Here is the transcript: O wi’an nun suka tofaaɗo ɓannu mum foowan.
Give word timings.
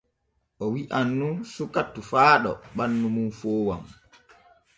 O 0.63 0.65
wi’an 0.73 1.09
nun 1.19 1.35
suka 1.53 1.81
tofaaɗo 1.93 2.51
ɓannu 2.75 3.07
mum 3.15 3.29
foowan. 3.39 3.83